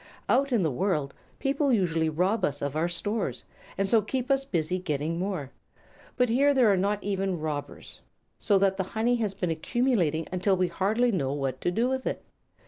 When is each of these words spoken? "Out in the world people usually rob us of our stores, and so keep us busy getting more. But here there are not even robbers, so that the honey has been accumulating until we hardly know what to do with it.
"Out 0.27 0.51
in 0.51 0.63
the 0.63 0.71
world 0.71 1.13
people 1.37 1.71
usually 1.71 2.09
rob 2.09 2.43
us 2.43 2.63
of 2.63 2.75
our 2.75 2.87
stores, 2.87 3.45
and 3.77 3.87
so 3.87 4.01
keep 4.01 4.31
us 4.31 4.45
busy 4.45 4.79
getting 4.79 5.19
more. 5.19 5.51
But 6.17 6.27
here 6.29 6.55
there 6.55 6.71
are 6.73 6.75
not 6.75 7.03
even 7.03 7.39
robbers, 7.39 8.01
so 8.39 8.57
that 8.57 8.77
the 8.77 8.83
honey 8.97 9.17
has 9.17 9.35
been 9.35 9.51
accumulating 9.51 10.25
until 10.31 10.57
we 10.57 10.69
hardly 10.69 11.11
know 11.11 11.33
what 11.33 11.61
to 11.61 11.69
do 11.69 11.87
with 11.87 12.07
it. 12.07 12.23